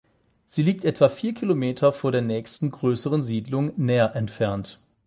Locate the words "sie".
0.47-0.63